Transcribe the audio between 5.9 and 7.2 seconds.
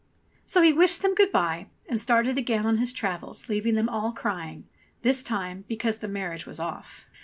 the mar riage was off